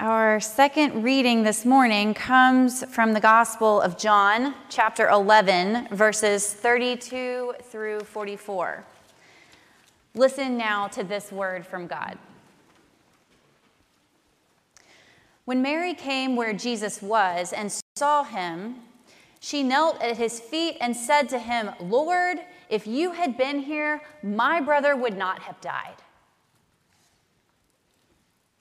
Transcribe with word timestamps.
Our 0.00 0.40
second 0.40 1.04
reading 1.04 1.44
this 1.44 1.64
morning 1.64 2.14
comes 2.14 2.84
from 2.92 3.12
the 3.12 3.20
Gospel 3.20 3.80
of 3.80 3.96
John, 3.96 4.52
chapter 4.68 5.08
11, 5.08 5.86
verses 5.92 6.52
32 6.52 7.54
through 7.62 8.00
44. 8.00 8.84
Listen 10.16 10.56
now 10.56 10.88
to 10.88 11.04
this 11.04 11.30
word 11.30 11.64
from 11.64 11.86
God. 11.86 12.18
When 15.44 15.62
Mary 15.62 15.94
came 15.94 16.34
where 16.34 16.52
Jesus 16.52 17.00
was 17.00 17.52
and 17.52 17.72
saw 17.94 18.24
him, 18.24 18.80
she 19.38 19.62
knelt 19.62 20.02
at 20.02 20.16
his 20.16 20.40
feet 20.40 20.76
and 20.80 20.96
said 20.96 21.28
to 21.28 21.38
him, 21.38 21.70
Lord, 21.78 22.38
if 22.68 22.88
you 22.88 23.12
had 23.12 23.36
been 23.36 23.60
here, 23.60 24.02
my 24.24 24.60
brother 24.60 24.96
would 24.96 25.16
not 25.16 25.38
have 25.42 25.60
died. 25.60 25.94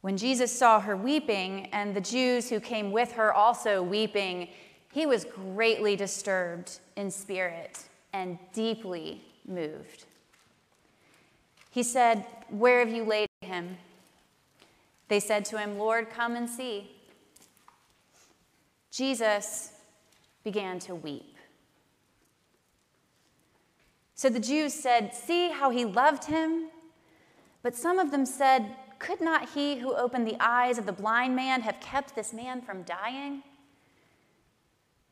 When 0.03 0.17
Jesus 0.17 0.51
saw 0.51 0.81
her 0.81 0.97
weeping, 0.97 1.67
and 1.67 1.95
the 1.95 2.01
Jews 2.01 2.49
who 2.49 2.59
came 2.59 2.91
with 2.91 3.13
her 3.13 3.33
also 3.33 3.81
weeping, 3.81 4.49
he 4.91 5.05
was 5.05 5.23
greatly 5.23 5.95
disturbed 5.95 6.79
in 6.97 7.09
spirit 7.09 7.79
and 8.11 8.37
deeply 8.51 9.23
moved. 9.47 10.03
He 11.71 11.83
said, 11.83 12.25
Where 12.49 12.79
have 12.79 12.93
you 12.93 13.05
laid 13.05 13.29
him? 13.39 13.77
They 15.07 15.21
said 15.21 15.45
to 15.45 15.57
him, 15.57 15.79
Lord, 15.79 16.09
come 16.09 16.35
and 16.35 16.49
see. 16.49 16.91
Jesus 18.91 19.71
began 20.43 20.79
to 20.79 20.95
weep. 20.95 21.37
So 24.15 24.27
the 24.27 24.41
Jews 24.41 24.73
said, 24.73 25.15
See 25.15 25.51
how 25.51 25.69
he 25.69 25.85
loved 25.85 26.25
him? 26.25 26.67
But 27.61 27.77
some 27.77 27.99
of 27.99 28.11
them 28.11 28.25
said, 28.25 28.75
could 29.03 29.19
not 29.19 29.49
he 29.49 29.79
who 29.79 29.93
opened 29.93 30.25
the 30.25 30.37
eyes 30.39 30.77
of 30.77 30.85
the 30.85 30.93
blind 30.93 31.35
man 31.35 31.61
have 31.61 31.81
kept 31.81 32.15
this 32.15 32.31
man 32.31 32.61
from 32.61 32.83
dying? 32.83 33.43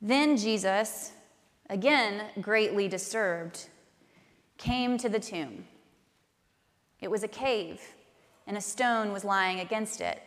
Then 0.01 0.37
Jesus, 0.37 1.11
again 1.69 2.27
greatly 2.39 2.87
disturbed, 2.87 3.67
came 4.57 4.97
to 4.97 5.09
the 5.09 5.19
tomb. 5.19 5.65
It 7.01 7.11
was 7.11 7.21
a 7.21 7.27
cave, 7.27 7.81
and 8.47 8.55
a 8.55 8.61
stone 8.61 9.11
was 9.11 9.25
lying 9.25 9.59
against 9.59 9.99
it. 9.99 10.21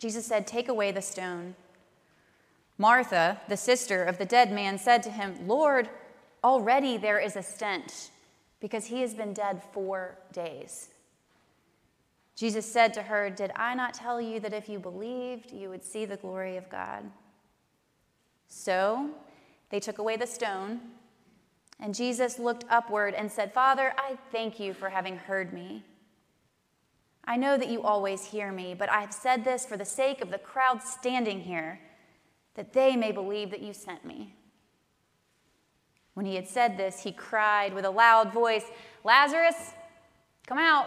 Jesus 0.00 0.26
said, 0.26 0.48
Take 0.48 0.68
away 0.68 0.90
the 0.90 1.02
stone. 1.02 1.54
Martha, 2.76 3.40
the 3.48 3.56
sister 3.56 4.02
of 4.02 4.18
the 4.18 4.26
dead 4.26 4.50
man, 4.50 4.78
said 4.78 5.02
to 5.04 5.10
him, 5.10 5.46
Lord, 5.46 5.88
already 6.42 6.96
there 6.96 7.20
is 7.20 7.36
a 7.36 7.42
stench, 7.42 8.08
because 8.58 8.86
he 8.86 9.00
has 9.02 9.14
been 9.14 9.32
dead 9.32 9.62
four 9.72 10.18
days. 10.32 10.88
Jesus 12.36 12.70
said 12.70 12.92
to 12.94 13.02
her, 13.02 13.30
Did 13.30 13.50
I 13.56 13.74
not 13.74 13.94
tell 13.94 14.20
you 14.20 14.38
that 14.40 14.52
if 14.52 14.68
you 14.68 14.78
believed, 14.78 15.50
you 15.50 15.70
would 15.70 15.82
see 15.82 16.04
the 16.04 16.18
glory 16.18 16.58
of 16.58 16.68
God? 16.68 17.10
So 18.46 19.10
they 19.70 19.80
took 19.80 19.98
away 19.98 20.16
the 20.16 20.26
stone, 20.26 20.80
and 21.80 21.94
Jesus 21.94 22.38
looked 22.38 22.64
upward 22.68 23.14
and 23.14 23.32
said, 23.32 23.52
Father, 23.52 23.94
I 23.96 24.18
thank 24.30 24.60
you 24.60 24.74
for 24.74 24.90
having 24.90 25.16
heard 25.16 25.52
me. 25.52 25.82
I 27.24 27.36
know 27.36 27.56
that 27.56 27.70
you 27.70 27.82
always 27.82 28.26
hear 28.26 28.52
me, 28.52 28.74
but 28.74 28.90
I 28.90 29.00
have 29.00 29.12
said 29.12 29.42
this 29.42 29.66
for 29.66 29.76
the 29.76 29.84
sake 29.84 30.20
of 30.20 30.30
the 30.30 30.38
crowd 30.38 30.82
standing 30.82 31.40
here, 31.40 31.80
that 32.54 32.72
they 32.72 32.96
may 32.96 33.12
believe 33.12 33.50
that 33.50 33.62
you 33.62 33.72
sent 33.72 34.04
me. 34.04 34.34
When 36.14 36.24
he 36.24 36.36
had 36.36 36.48
said 36.48 36.76
this, 36.76 37.02
he 37.02 37.12
cried 37.12 37.74
with 37.74 37.84
a 37.84 37.90
loud 37.90 38.32
voice, 38.32 38.64
Lazarus, 39.04 39.72
come 40.46 40.58
out. 40.58 40.86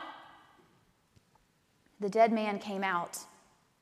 The 1.99 2.09
dead 2.09 2.31
man 2.31 2.59
came 2.59 2.83
out, 2.83 3.19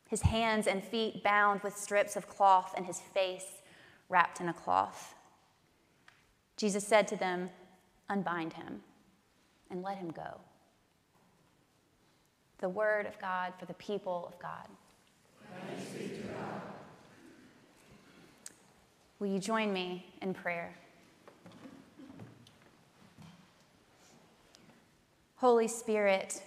his 0.09 0.21
hands 0.21 0.67
and 0.67 0.83
feet 0.83 1.23
bound 1.23 1.61
with 1.61 1.77
strips 1.77 2.15
of 2.15 2.27
cloth, 2.27 2.73
and 2.75 2.85
his 2.85 2.99
face 2.99 3.61
wrapped 4.09 4.39
in 4.39 4.49
a 4.49 4.53
cloth. 4.53 5.15
Jesus 6.55 6.85
said 6.85 7.07
to 7.09 7.15
them, 7.15 7.49
Unbind 8.09 8.53
him 8.53 8.81
and 9.69 9.83
let 9.83 9.97
him 9.97 10.09
go. 10.09 10.39
The 12.59 12.69
word 12.69 13.05
of 13.05 13.19
God 13.19 13.53
for 13.59 13.65
the 13.65 13.73
people 13.75 14.31
of 14.31 14.39
God. 14.39 14.67
God. 15.41 16.61
Will 19.19 19.27
you 19.27 19.39
join 19.39 19.73
me 19.73 20.05
in 20.21 20.33
prayer? 20.33 20.75
Holy 25.35 25.67
Spirit, 25.67 26.41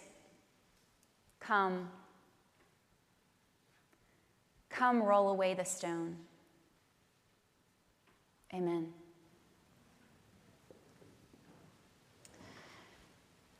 Come. 1.41 1.89
Come 4.69 5.03
roll 5.03 5.31
away 5.31 5.55
the 5.55 5.65
stone. 5.65 6.17
Amen. 8.55 8.93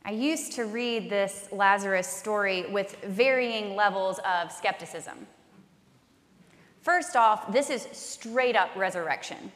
I 0.03 0.11
used 0.11 0.53
to 0.53 0.65
read 0.65 1.09
this 1.09 1.47
Lazarus 1.51 2.07
story 2.07 2.65
with 2.71 2.97
varying 3.03 3.75
levels 3.75 4.19
of 4.25 4.51
skepticism. 4.51 5.27
First 6.81 7.15
off, 7.15 7.51
this 7.51 7.69
is 7.69 7.87
straight 7.91 8.55
up 8.55 8.69
resurrection. 8.75 9.51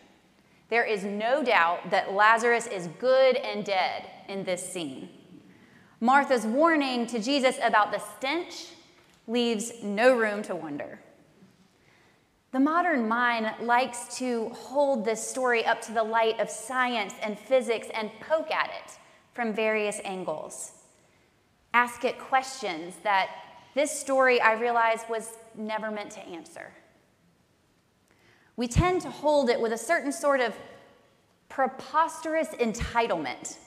There 0.70 0.84
is 0.84 1.04
no 1.04 1.44
doubt 1.44 1.90
that 1.90 2.14
Lazarus 2.14 2.68
is 2.68 2.88
good 3.00 3.36
and 3.38 3.66
dead 3.66 4.06
in 4.28 4.44
this 4.44 4.68
scene. 4.72 5.10
Martha's 6.06 6.46
warning 6.46 7.08
to 7.08 7.18
Jesus 7.18 7.58
about 7.64 7.92
the 7.92 7.98
stench 7.98 8.68
leaves 9.28 9.72
no 9.82 10.16
room 10.16 10.44
to 10.44 10.56
wonder. 10.56 11.00
The 12.52 12.60
modern 12.60 13.08
mind 13.08 13.52
likes 13.60 14.16
to 14.20 14.50
hold 14.50 15.04
this 15.04 15.28
story 15.28 15.66
up 15.66 15.82
to 15.82 15.94
the 15.94 16.04
light 16.04 16.40
of 16.40 16.48
science 16.48 17.16
and 17.24 17.40
physics 17.40 17.88
and 17.92 18.12
poke 18.20 18.52
at 18.52 18.68
it 18.68 19.00
from 19.34 19.52
various 19.52 20.00
angles. 20.06 20.74
Ask 21.74 22.06
it 22.06 22.20
questions 22.20 22.94
that 23.02 23.32
this 23.74 23.90
story, 23.90 24.40
I 24.40 24.54
realize, 24.54 25.00
was 25.10 25.32
never 25.56 25.90
meant 25.90 26.12
to 26.12 26.20
answer. 26.20 26.72
We 28.58 28.68
tend 28.68 29.02
to 29.02 29.10
hold 29.10 29.50
it 29.50 29.60
with 29.60 29.74
a 29.74 29.78
certain 29.78 30.12
sort 30.12 30.40
of 30.40 30.56
preposterous 31.50 32.50
entitlement 32.50 33.58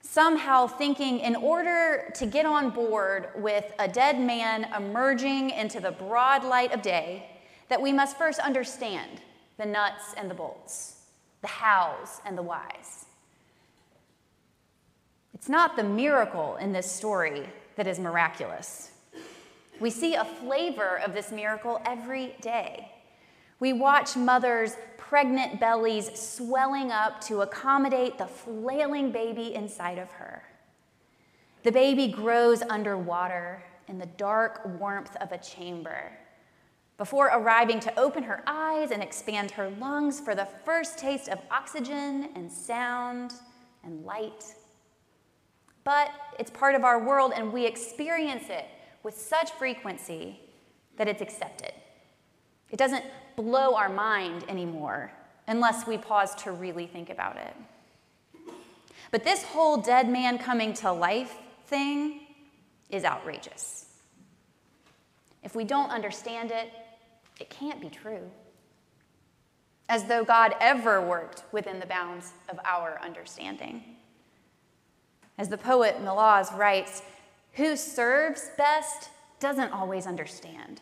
somehow 0.00 0.66
thinking 0.66 1.20
in 1.20 1.36
order 1.36 2.10
to 2.14 2.26
get 2.26 2.46
on 2.46 2.70
board 2.70 3.28
with 3.36 3.72
a 3.78 3.88
dead 3.88 4.20
man 4.20 4.66
emerging 4.76 5.50
into 5.50 5.80
the 5.80 5.90
broad 5.90 6.44
light 6.44 6.72
of 6.72 6.82
day, 6.82 7.28
that 7.68 7.80
we 7.80 7.92
must 7.92 8.16
first 8.16 8.38
understand 8.38 9.20
the 9.58 9.66
nuts 9.66 10.14
and 10.16 10.30
the 10.30 10.34
bolts, 10.34 11.02
the 11.42 11.48
hows 11.48 12.20
and 12.24 12.36
the 12.36 12.42
whys. 12.42 13.06
It's 15.34 15.48
not 15.48 15.76
the 15.76 15.84
miracle 15.84 16.56
in 16.56 16.72
this 16.72 16.90
story 16.90 17.48
that 17.76 17.86
is 17.86 17.98
miraculous. 17.98 18.90
We 19.80 19.90
see 19.90 20.14
a 20.14 20.24
flavor 20.24 21.00
of 21.04 21.12
this 21.12 21.30
miracle 21.30 21.80
every 21.84 22.34
day. 22.40 22.90
We 23.60 23.72
watch 23.72 24.16
mothers 24.16 24.76
pregnant 25.08 25.60
bellies 25.60 26.10
swelling 26.18 26.90
up 26.90 27.20
to 27.20 27.42
accommodate 27.42 28.18
the 28.18 28.26
flailing 28.26 29.12
baby 29.12 29.54
inside 29.54 29.98
of 29.98 30.10
her. 30.10 30.42
The 31.62 31.70
baby 31.70 32.08
grows 32.08 32.62
underwater 32.62 33.62
in 33.86 33.98
the 33.98 34.06
dark 34.06 34.62
warmth 34.80 35.14
of 35.16 35.30
a 35.30 35.38
chamber 35.38 36.10
before 36.98 37.26
arriving 37.26 37.78
to 37.80 37.98
open 37.98 38.24
her 38.24 38.42
eyes 38.46 38.90
and 38.90 39.02
expand 39.02 39.52
her 39.52 39.70
lungs 39.78 40.18
for 40.18 40.34
the 40.34 40.48
first 40.64 40.98
taste 40.98 41.28
of 41.28 41.38
oxygen 41.50 42.30
and 42.34 42.50
sound 42.50 43.34
and 43.84 44.04
light. 44.04 44.44
But 45.84 46.10
it's 46.38 46.50
part 46.50 46.74
of 46.74 46.82
our 46.82 47.04
world, 47.04 47.32
and 47.36 47.52
we 47.52 47.64
experience 47.64 48.46
it 48.48 48.64
with 49.04 49.16
such 49.16 49.52
frequency 49.52 50.40
that 50.96 51.06
it's 51.06 51.22
accepted. 51.22 51.72
It 52.70 52.78
doesn't 52.78 53.04
blow 53.36 53.74
our 53.74 53.88
mind 53.88 54.44
anymore 54.48 55.12
unless 55.46 55.86
we 55.86 55.96
pause 55.96 56.34
to 56.34 56.52
really 56.52 56.86
think 56.86 57.10
about 57.10 57.36
it. 57.36 57.54
But 59.10 59.24
this 59.24 59.44
whole 59.44 59.76
dead 59.76 60.08
man 60.08 60.38
coming 60.38 60.74
to 60.74 60.92
life 60.92 61.36
thing 61.66 62.20
is 62.90 63.04
outrageous. 63.04 63.86
If 65.42 65.54
we 65.54 65.64
don't 65.64 65.90
understand 65.90 66.50
it, 66.50 66.72
it 67.40 67.50
can't 67.50 67.80
be 67.80 67.88
true. 67.88 68.30
As 69.88 70.04
though 70.04 70.24
God 70.24 70.54
ever 70.60 71.00
worked 71.00 71.44
within 71.52 71.78
the 71.78 71.86
bounds 71.86 72.32
of 72.48 72.58
our 72.64 72.98
understanding. 73.02 73.84
As 75.38 75.48
the 75.48 75.58
poet 75.58 75.98
Milosz 76.02 76.56
writes, 76.56 77.02
who 77.52 77.76
serves 77.76 78.50
best 78.58 79.10
doesn't 79.38 79.72
always 79.72 80.06
understand. 80.06 80.80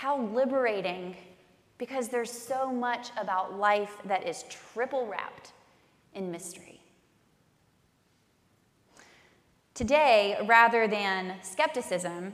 How 0.00 0.18
liberating, 0.18 1.14
because 1.76 2.08
there's 2.08 2.32
so 2.32 2.72
much 2.72 3.10
about 3.18 3.58
life 3.58 3.98
that 4.06 4.26
is 4.26 4.44
triple 4.48 5.06
wrapped 5.06 5.52
in 6.14 6.30
mystery. 6.30 6.80
Today, 9.74 10.38
rather 10.46 10.88
than 10.88 11.34
skepticism, 11.42 12.32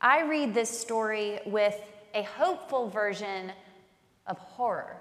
I 0.00 0.22
read 0.22 0.54
this 0.54 0.70
story 0.70 1.40
with 1.44 1.74
a 2.14 2.22
hopeful 2.22 2.88
version 2.88 3.50
of 4.28 4.38
horror. 4.38 4.98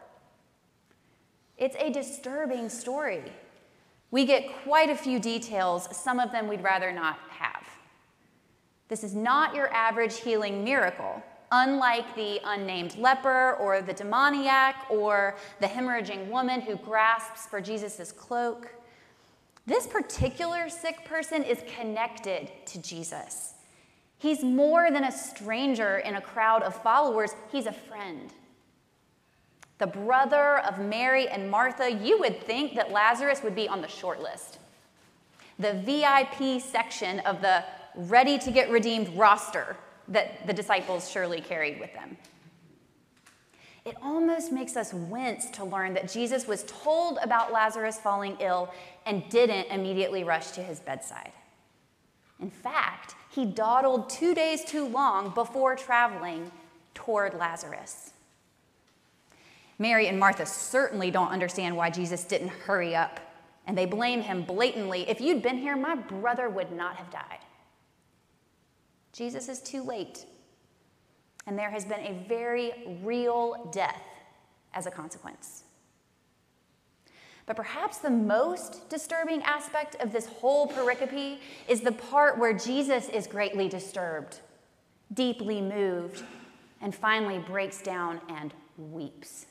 It's 1.56 1.76
a 1.76 1.92
disturbing 1.92 2.68
story. 2.70 3.32
We 4.10 4.26
get 4.26 4.52
quite 4.64 4.90
a 4.90 4.98
few 4.98 5.20
details, 5.20 5.88
some 5.96 6.20
of 6.20 6.32
them 6.32 6.48
we'd 6.48 6.64
rather 6.64 6.92
not 6.92 7.20
have. 7.30 7.64
This 8.88 9.04
is 9.04 9.14
not 9.14 9.54
your 9.54 9.72
average 9.72 10.22
healing 10.22 10.64
miracle, 10.64 11.22
unlike 11.64 12.16
the 12.16 12.42
unnamed 12.44 12.98
leper 12.98 13.54
or 13.54 13.82
the 13.82 13.94
demoniac 13.94 14.76
or 14.90 15.36
the 15.62 15.68
hemorrhaging 15.68 16.28
woman 16.28 16.60
who 16.60 16.76
grasps 16.76 17.46
for 17.48 17.62
Jesus' 17.62 18.12
cloak. 18.12 18.74
This 19.66 19.88
particular 19.88 20.70
sick 20.70 21.06
person 21.06 21.44
is 21.44 21.60
connected 21.78 22.52
to 22.68 22.82
Jesus. 22.82 23.54
He's 24.18 24.44
more 24.44 24.92
than 24.92 25.06
a 25.06 25.12
stranger 25.12 26.00
in 26.00 26.16
a 26.16 26.22
crowd 26.22 26.62
of 26.64 26.76
followers, 26.82 27.34
he's 27.52 27.68
a 27.68 27.72
friend. 27.72 28.34
The 29.78 29.88
brother 29.88 30.60
of 30.60 30.80
Mary 30.80 31.28
and 31.28 31.50
Martha, 31.50 31.90
you 31.90 32.20
would 32.20 32.42
think 32.42 32.76
that 32.76 32.92
Lazarus 32.92 33.44
would 33.44 33.56
be 33.56 33.68
on 33.68 33.82
the 33.82 33.88
short 33.88 34.22
list. 34.22 34.60
The 35.60 35.74
VIP 35.74 36.62
section 36.62 37.20
of 37.22 37.42
the 37.42 37.64
ready 37.96 38.38
to 38.40 38.52
get 38.52 38.70
redeemed 38.70 39.10
roster 39.18 39.78
that 40.08 40.46
the 40.48 40.54
disciples 40.54 41.10
surely 41.10 41.42
carried 41.42 41.80
with 41.80 41.94
them. 41.94 42.18
It 43.86 43.96
almost 44.02 44.52
makes 44.52 44.76
us 44.76 44.94
wince 44.94 45.50
to 45.52 45.64
learn 45.64 45.94
that 45.94 46.12
Jesus 46.12 46.48
was 46.48 46.64
told 46.64 47.20
about 47.22 47.52
Lazarus 47.52 48.00
falling 48.00 48.36
ill 48.40 48.74
and 49.06 49.28
didn't 49.30 49.68
immediately 49.68 50.24
rush 50.24 50.52
to 50.52 50.64
his 50.64 50.80
bedside. 50.80 51.32
In 52.40 52.50
fact, 52.50 53.16
he 53.30 53.46
dawdled 53.46 54.10
two 54.10 54.34
days 54.34 54.66
too 54.66 54.88
long 54.88 55.34
before 55.34 55.76
traveling 55.76 56.52
toward 56.96 57.36
Lazarus. 57.36 58.12
Mary 59.78 60.08
and 60.08 60.20
Martha 60.20 60.46
certainly 60.46 61.12
don't 61.12 61.30
understand 61.30 61.76
why 61.76 61.90
Jesus 61.90 62.24
didn't 62.24 62.48
hurry 62.48 62.96
up, 62.96 63.20
and 63.68 63.78
they 63.78 63.86
blame 63.86 64.22
him 64.22 64.44
blatantly. 64.44 65.08
If 65.08 65.22
you'd 65.22 65.44
been 65.44 65.58
here, 65.58 65.76
my 65.76 65.96
brother 65.96 66.50
would 66.50 66.72
not 66.72 66.96
have 66.96 67.12
died. 67.12 67.40
Jesus 69.16 69.48
is 69.48 69.62
too 69.62 69.82
late, 69.82 70.26
and 71.48 71.58
there 71.58 71.70
has 71.70 71.86
been 71.86 72.02
a 72.02 72.26
very 72.28 72.72
real 73.02 73.70
death 73.72 74.04
as 74.74 74.88
a 74.88 74.92
consequence. 74.92 75.64
But 77.46 77.56
perhaps 77.56 78.00
the 78.00 78.10
most 78.10 78.90
disturbing 78.90 79.42
aspect 79.44 79.96
of 80.02 80.12
this 80.12 80.26
whole 80.26 80.68
pericope 80.68 81.38
is 81.70 81.80
the 81.80 81.94
part 81.94 82.38
where 82.38 82.52
Jesus 82.54 83.08
is 83.08 83.26
greatly 83.26 83.70
disturbed, 83.70 84.40
deeply 85.14 85.62
moved, 85.62 86.24
and 86.82 86.94
finally 86.94 87.40
breaks 87.40 87.82
down 87.82 88.20
and 88.28 88.54
weeps. 88.78 89.46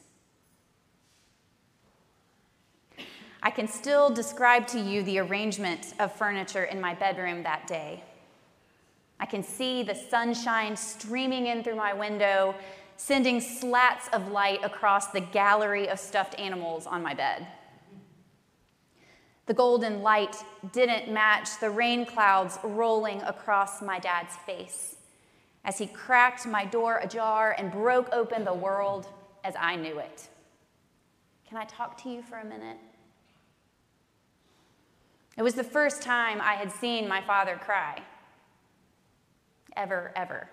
I 3.43 3.51
can 3.51 3.69
still 3.69 4.11
describe 4.11 4.67
to 4.69 4.81
you 4.81 5.03
the 5.05 5.21
arrangement 5.21 5.95
of 5.99 6.13
furniture 6.13 6.65
in 6.65 6.81
my 6.81 6.95
bedroom 6.95 7.43
that 7.45 7.67
day. 7.67 8.03
I 9.25 9.27
can 9.27 9.43
see 9.43 9.83
the 9.83 9.95
sunshine 9.95 10.77
streaming 10.77 11.47
in 11.47 11.65
through 11.65 11.77
my 11.77 11.95
window, 11.95 12.55
sending 12.99 13.41
slats 13.41 14.07
of 14.09 14.31
light 14.31 14.63
across 14.63 15.07
the 15.07 15.23
gallery 15.23 15.89
of 15.89 15.99
stuffed 15.99 16.39
animals 16.39 16.87
on 16.87 17.03
my 17.03 17.15
bed. 17.15 17.47
The 19.47 19.55
golden 19.55 20.03
light 20.03 20.37
didn't 20.73 21.11
match 21.11 21.59
the 21.59 21.71
rain 21.71 22.05
clouds 22.05 22.59
rolling 22.63 23.23
across 23.23 23.81
my 23.81 23.99
dad's 23.99 24.37
face 24.45 24.97
as 25.65 25.79
he 25.79 25.87
cracked 25.87 26.47
my 26.47 26.67
door 26.67 26.99
ajar 26.99 27.57
and 27.57 27.73
broke 27.73 28.13
open 28.13 28.45
the 28.45 28.53
world 28.53 29.09
as 29.43 29.55
I 29.59 29.77
knew 29.77 30.01
it. 30.01 30.29
Can 31.49 31.57
I 31.57 31.65
talk 31.65 31.97
to 32.03 32.11
you 32.11 32.21
for 32.21 32.41
a 32.41 32.45
minute? 32.45 32.77
It 35.39 35.43
was 35.43 35.55
the 35.55 35.65
first 35.65 36.03
time 36.03 36.43
I 36.43 36.57
had 36.57 36.71
seen 36.71 37.09
my 37.09 37.23
father 37.23 37.57
cry. 37.57 38.03
Ever, 39.77 40.13
ever. 40.17 40.49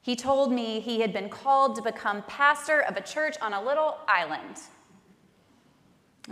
He 0.00 0.14
told 0.14 0.52
me 0.52 0.80
he 0.80 1.00
had 1.00 1.12
been 1.12 1.28
called 1.28 1.76
to 1.76 1.82
become 1.82 2.22
pastor 2.28 2.80
of 2.80 2.96
a 2.96 3.00
church 3.00 3.36
on 3.40 3.52
a 3.52 3.62
little 3.62 3.98
island 4.06 4.58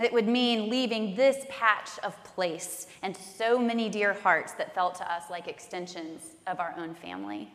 it 0.03 0.12
would 0.12 0.26
mean 0.26 0.69
leaving 0.69 1.15
this 1.15 1.47
patch 1.49 1.91
of 2.03 2.23
place 2.25 2.88
and 3.03 3.17
so 3.17 3.59
many 3.59 3.88
dear 3.88 4.12
hearts 4.12 4.53
that 4.55 4.75
felt 4.75 4.97
to 4.97 5.12
us 5.12 5.25
like 5.31 5.47
extensions 5.47 6.35
of 6.47 6.59
our 6.59 6.75
own 6.76 6.94
family. 6.94 7.53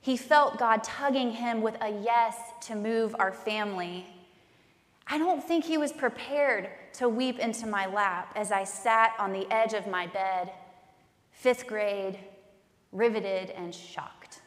He 0.00 0.16
felt 0.16 0.58
God 0.58 0.82
tugging 0.82 1.30
him 1.30 1.60
with 1.62 1.76
a 1.80 1.90
yes 2.02 2.36
to 2.62 2.74
move 2.74 3.14
our 3.18 3.32
family. 3.32 4.06
I 5.06 5.18
don't 5.18 5.42
think 5.42 5.64
he 5.64 5.78
was 5.78 5.92
prepared 5.92 6.68
to 6.94 7.08
weep 7.08 7.38
into 7.38 7.66
my 7.66 7.86
lap 7.86 8.32
as 8.34 8.50
I 8.50 8.64
sat 8.64 9.12
on 9.18 9.32
the 9.32 9.50
edge 9.52 9.74
of 9.74 9.86
my 9.86 10.06
bed, 10.08 10.50
fifth 11.38 11.68
grade, 11.68 12.18
riveted 12.90 13.50
and 13.50 13.72
shocked. 13.72 14.40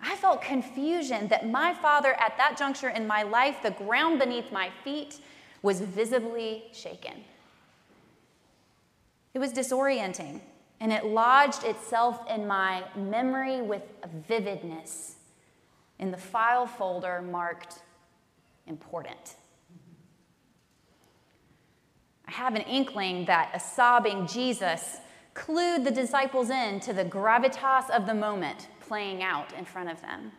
I 0.00 0.16
felt 0.16 0.40
confusion 0.40 1.28
that 1.28 1.46
my 1.48 1.74
father, 1.74 2.14
at 2.18 2.38
that 2.38 2.56
juncture 2.56 2.88
in 2.88 3.06
my 3.06 3.22
life, 3.22 3.56
the 3.62 3.72
ground 3.72 4.18
beneath 4.18 4.50
my 4.50 4.70
feet 4.82 5.20
was 5.60 5.82
visibly 5.82 6.64
shaken. 6.72 7.12
It 9.34 9.40
was 9.40 9.52
disorienting, 9.52 10.40
and 10.80 10.90
it 10.90 11.04
lodged 11.04 11.64
itself 11.64 12.22
in 12.30 12.46
my 12.46 12.84
memory 12.96 13.60
with 13.60 13.82
vividness 14.26 15.16
in 15.98 16.10
the 16.10 16.16
file 16.16 16.66
folder 16.66 17.20
marked 17.20 17.80
important. 18.66 19.36
I 22.26 22.30
have 22.30 22.54
an 22.54 22.62
inkling 22.62 23.26
that 23.26 23.50
a 23.52 23.60
sobbing 23.60 24.26
Jesus 24.26 24.98
clued 25.38 25.84
the 25.84 25.90
disciples 25.90 26.50
in 26.50 26.80
to 26.80 26.92
the 26.92 27.04
gravitas 27.04 27.88
of 27.90 28.06
the 28.06 28.14
moment 28.14 28.66
playing 28.80 29.22
out 29.22 29.52
in 29.56 29.64
front 29.64 29.88
of 29.88 30.00
them. 30.02 30.32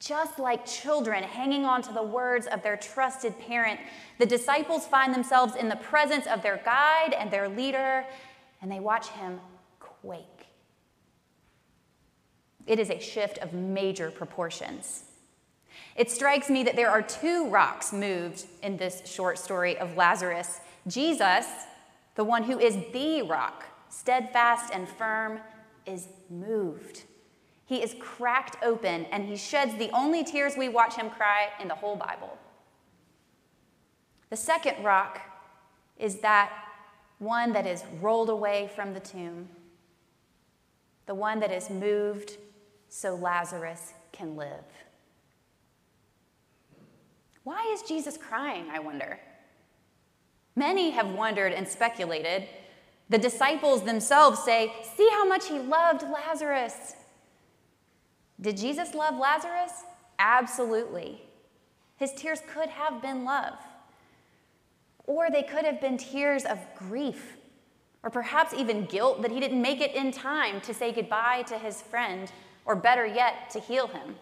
Just 0.00 0.40
like 0.40 0.66
children 0.66 1.22
hanging 1.22 1.64
on 1.64 1.82
to 1.82 1.92
the 1.92 2.02
words 2.02 2.48
of 2.48 2.62
their 2.62 2.76
trusted 2.76 3.38
parent, 3.38 3.78
the 4.18 4.26
disciples 4.26 4.86
find 4.86 5.14
themselves 5.14 5.54
in 5.54 5.68
the 5.68 5.76
presence 5.76 6.26
of 6.26 6.42
their 6.42 6.60
guide 6.64 7.14
and 7.16 7.30
their 7.30 7.48
leader, 7.48 8.04
and 8.60 8.70
they 8.70 8.80
watch 8.80 9.08
him 9.08 9.40
quake. 9.78 10.48
It 12.66 12.80
is 12.80 12.90
a 12.90 12.98
shift 12.98 13.38
of 13.38 13.52
major 13.52 14.10
proportions. 14.10 15.04
It 15.94 16.10
strikes 16.10 16.50
me 16.50 16.64
that 16.64 16.74
there 16.74 16.90
are 16.90 17.02
two 17.02 17.48
rocks 17.48 17.92
moved 17.92 18.46
in 18.62 18.76
this 18.76 19.02
short 19.04 19.38
story 19.38 19.78
of 19.78 19.96
Lazarus 19.96 20.60
Jesus, 20.88 21.46
the 22.14 22.24
one 22.24 22.42
who 22.42 22.58
is 22.58 22.76
the 22.92 23.22
rock, 23.22 23.67
steadfast 23.88 24.72
and 24.72 24.88
firm, 24.88 25.40
is 25.86 26.08
moved. 26.28 27.04
He 27.64 27.82
is 27.82 27.94
cracked 28.00 28.56
open 28.62 29.06
and 29.06 29.28
he 29.28 29.36
sheds 29.36 29.76
the 29.76 29.90
only 29.90 30.24
tears 30.24 30.56
we 30.56 30.68
watch 30.68 30.94
him 30.94 31.10
cry 31.10 31.48
in 31.60 31.68
the 31.68 31.74
whole 31.74 31.96
Bible. 31.96 32.38
The 34.30 34.36
second 34.36 34.82
rock 34.84 35.20
is 35.98 36.16
that 36.20 36.50
one 37.18 37.52
that 37.52 37.66
is 37.66 37.82
rolled 38.00 38.30
away 38.30 38.70
from 38.74 38.94
the 38.94 39.00
tomb, 39.00 39.48
the 41.06 41.14
one 41.14 41.40
that 41.40 41.52
is 41.52 41.68
moved 41.70 42.36
so 42.88 43.14
Lazarus 43.14 43.94
can 44.12 44.36
live. 44.36 44.64
Why 47.44 47.70
is 47.72 47.82
Jesus 47.82 48.16
crying, 48.16 48.66
I 48.70 48.78
wonder? 48.78 49.18
Many 50.54 50.90
have 50.90 51.12
wondered 51.12 51.52
and 51.52 51.66
speculated. 51.66 52.48
The 53.08 53.18
disciples 53.18 53.84
themselves 53.84 54.42
say, 54.42 54.72
See 54.96 55.08
how 55.10 55.26
much 55.26 55.48
he 55.48 55.58
loved 55.58 56.02
Lazarus. 56.02 56.94
Did 58.40 58.56
Jesus 58.56 58.94
love 58.94 59.16
Lazarus? 59.16 59.72
Absolutely. 60.18 61.22
His 61.96 62.12
tears 62.12 62.40
could 62.52 62.68
have 62.68 63.02
been 63.02 63.24
love, 63.24 63.58
or 65.06 65.30
they 65.30 65.42
could 65.42 65.64
have 65.64 65.80
been 65.80 65.96
tears 65.96 66.44
of 66.44 66.58
grief, 66.76 67.36
or 68.04 68.10
perhaps 68.10 68.54
even 68.54 68.84
guilt 68.84 69.22
that 69.22 69.32
he 69.32 69.40
didn't 69.40 69.60
make 69.60 69.80
it 69.80 69.94
in 69.94 70.12
time 70.12 70.60
to 70.60 70.72
say 70.72 70.92
goodbye 70.92 71.42
to 71.48 71.58
his 71.58 71.82
friend, 71.82 72.30
or 72.64 72.76
better 72.76 73.04
yet, 73.04 73.50
to 73.50 73.58
heal 73.58 73.88
him. 73.88 74.14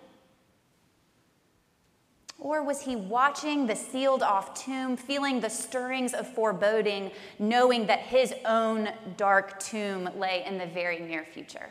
Or 2.39 2.63
was 2.63 2.83
he 2.83 2.97
watching 2.97 3.67
the 3.67 3.75
sealed 3.75 4.23
off 4.23 4.55
tomb, 4.55 4.97
feeling 4.97 5.41
the 5.41 5.49
stirrings 5.49 6.13
of 6.13 6.29
foreboding, 6.29 7.11
knowing 7.39 7.87
that 7.87 8.01
his 8.01 8.35
own 8.45 8.91
dark 9.17 9.59
tomb 9.59 10.11
lay 10.17 10.45
in 10.45 10.59
the 10.59 10.67
very 10.67 11.01
near 11.01 11.25
future? 11.25 11.71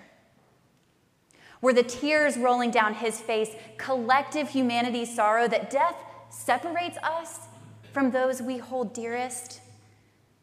Were 1.62 1.74
the 1.74 1.84
tears 1.84 2.38
rolling 2.38 2.72
down 2.72 2.96
his 2.96 3.20
face 3.20 3.52
collective 3.78 4.50
humanity's 4.50 5.16
sorrow 5.16 5.48
that 5.48 5.70
death 5.70 5.96
separates 6.30 6.98
us 6.98 7.42
from 7.94 8.12
those 8.12 8.42
we 8.42 8.58
hold 8.58 8.94
dearest? 8.94 9.62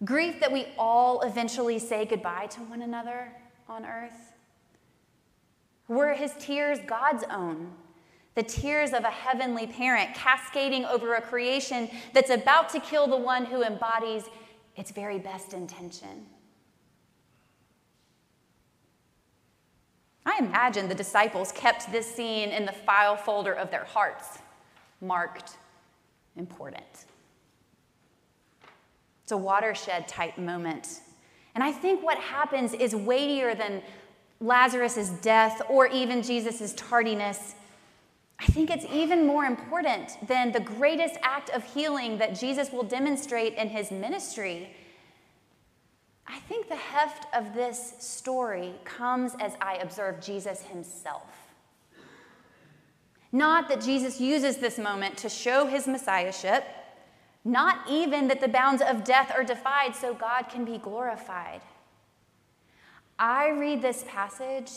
Grief 0.04 0.40
that 0.40 0.50
we 0.50 0.66
all 0.78 1.20
eventually 1.20 1.78
say 1.78 2.04
goodbye 2.04 2.46
to 2.46 2.60
one 2.62 2.82
another 2.82 3.32
on 3.68 3.84
earth? 3.84 4.32
Were 5.88 6.14
his 6.14 6.32
tears 6.38 6.78
God's 6.86 7.24
own? 7.30 7.72
The 8.34 8.42
tears 8.42 8.92
of 8.92 9.04
a 9.04 9.10
heavenly 9.10 9.66
parent 9.66 10.14
cascading 10.14 10.84
over 10.86 11.14
a 11.14 11.20
creation 11.20 11.90
that's 12.12 12.30
about 12.30 12.70
to 12.70 12.80
kill 12.80 13.06
the 13.06 13.16
one 13.16 13.44
who 13.44 13.62
embodies 13.62 14.24
its 14.76 14.90
very 14.90 15.18
best 15.18 15.52
intention. 15.52 16.26
I 20.24 20.38
imagine 20.38 20.88
the 20.88 20.94
disciples 20.94 21.52
kept 21.52 21.90
this 21.90 22.06
scene 22.06 22.50
in 22.50 22.64
the 22.64 22.72
file 22.72 23.16
folder 23.16 23.52
of 23.52 23.70
their 23.70 23.84
hearts, 23.84 24.38
marked 25.00 25.56
important. 26.36 27.06
It's 29.24 29.32
a 29.32 29.36
watershed 29.36 30.08
type 30.08 30.38
moment. 30.38 31.00
And 31.54 31.62
I 31.62 31.72
think 31.72 32.02
what 32.02 32.18
happens 32.18 32.72
is 32.72 32.94
weightier 32.94 33.54
than 33.54 33.82
Lazarus' 34.40 35.10
death 35.20 35.60
or 35.68 35.86
even 35.88 36.22
Jesus' 36.22 36.72
tardiness. 36.74 37.54
I 38.38 38.46
think 38.46 38.70
it's 38.70 38.86
even 38.92 39.26
more 39.26 39.44
important 39.44 40.16
than 40.26 40.52
the 40.52 40.60
greatest 40.60 41.16
act 41.22 41.50
of 41.50 41.62
healing 41.62 42.18
that 42.18 42.38
Jesus 42.38 42.72
will 42.72 42.82
demonstrate 42.82 43.54
in 43.54 43.68
his 43.68 43.90
ministry. 43.90 44.74
I 46.26 46.38
think 46.40 46.68
the 46.68 46.76
heft 46.76 47.26
of 47.34 47.54
this 47.54 47.94
story 47.98 48.74
comes 48.84 49.34
as 49.40 49.52
I 49.60 49.76
observe 49.76 50.20
Jesus 50.20 50.62
himself. 50.62 51.30
Not 53.32 53.68
that 53.68 53.80
Jesus 53.80 54.20
uses 54.20 54.58
this 54.58 54.78
moment 54.78 55.16
to 55.18 55.28
show 55.28 55.66
his 55.66 55.86
messiahship, 55.86 56.64
not 57.44 57.78
even 57.88 58.28
that 58.28 58.40
the 58.40 58.48
bounds 58.48 58.82
of 58.82 59.04
death 59.04 59.32
are 59.34 59.42
defied 59.42 59.96
so 59.96 60.14
God 60.14 60.42
can 60.48 60.64
be 60.64 60.78
glorified. 60.78 61.62
I 63.18 63.50
read 63.50 63.82
this 63.82 64.04
passage 64.06 64.70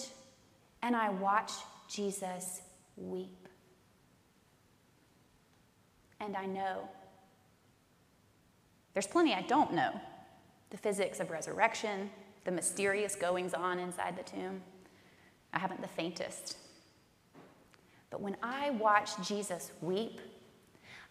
and 0.81 0.95
I 0.95 1.09
watch 1.09 1.51
Jesus 1.89 2.61
weep. 2.95 3.44
And 6.25 6.35
I 6.35 6.45
know. 6.47 6.89
There's 8.93 9.07
plenty 9.07 9.33
I 9.33 9.41
don't 9.41 9.73
know 9.73 9.99
the 10.71 10.77
physics 10.77 11.19
of 11.19 11.29
resurrection, 11.29 12.09
the 12.43 12.51
mysterious 12.51 13.15
goings 13.15 13.53
on 13.53 13.77
inside 13.79 14.17
the 14.17 14.23
tomb. 14.23 14.61
I 15.53 15.59
haven't 15.59 15.81
the 15.81 15.87
faintest. 15.87 16.57
But 18.09 18.19
when 18.19 18.35
I 18.41 18.71
watch 18.71 19.11
Jesus 19.25 19.71
weep, 19.81 20.19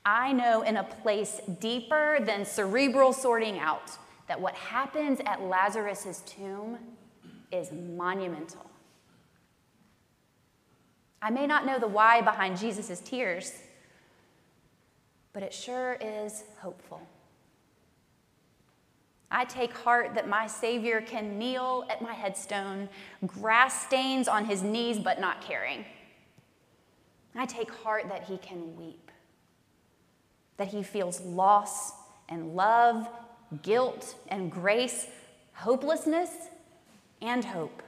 I 0.04 0.32
know 0.32 0.62
in 0.62 0.76
a 0.76 0.84
place 0.84 1.40
deeper 1.60 2.18
than 2.20 2.44
cerebral 2.44 3.12
sorting 3.12 3.58
out 3.58 3.92
that 4.28 4.40
what 4.40 4.54
happens 4.54 5.20
at 5.24 5.42
Lazarus' 5.42 6.22
tomb 6.26 6.78
is 7.52 7.70
monumental. 7.72 8.66
I 11.22 11.30
may 11.30 11.46
not 11.46 11.64
know 11.64 11.78
the 11.78 11.86
why 11.86 12.20
behind 12.20 12.58
Jesus' 12.58 13.00
tears, 13.00 13.52
but 15.34 15.42
it 15.42 15.52
sure 15.52 15.98
is 16.00 16.44
hopeful. 16.60 17.02
I 19.30 19.44
take 19.44 19.76
heart 19.76 20.14
that 20.14 20.28
my 20.28 20.46
Savior 20.46 21.00
can 21.00 21.38
kneel 21.38 21.84
at 21.90 22.00
my 22.00 22.14
headstone, 22.14 22.88
grass 23.26 23.84
stains 23.84 24.28
on 24.28 24.44
his 24.44 24.62
knees, 24.62 24.98
but 24.98 25.20
not 25.20 25.42
caring. 25.42 25.84
I 27.34 27.44
take 27.46 27.68
heart 27.68 28.08
that 28.08 28.22
he 28.22 28.38
can 28.38 28.76
weep, 28.76 29.10
that 30.56 30.68
he 30.68 30.84
feels 30.84 31.20
loss 31.20 31.92
and 32.28 32.54
love, 32.54 33.08
guilt 33.62 34.14
and 34.28 34.52
grace, 34.52 35.08
hopelessness 35.52 36.30
and 37.20 37.44
hope. 37.44 37.82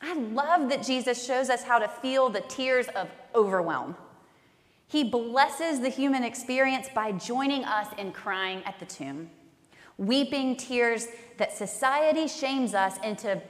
I 0.00 0.14
love 0.14 0.70
that 0.70 0.82
Jesus 0.82 1.26
shows 1.26 1.50
us 1.50 1.62
how 1.62 1.78
to 1.78 1.88
feel 1.88 2.30
the 2.30 2.40
tears 2.40 2.88
of 2.88 3.08
overwhelm. 3.34 3.96
He 4.88 5.04
blesses 5.04 5.80
the 5.80 5.88
human 5.88 6.22
experience 6.22 6.88
by 6.94 7.12
joining 7.12 7.64
us 7.64 7.88
in 7.98 8.12
crying 8.12 8.62
at 8.64 8.78
the 8.78 8.86
tomb, 8.86 9.30
weeping 9.98 10.56
tears 10.56 11.08
that 11.38 11.56
society 11.56 12.28
shames 12.28 12.74
us 12.74 12.96
into 13.02 13.42